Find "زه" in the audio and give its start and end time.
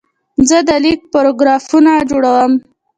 0.49-0.57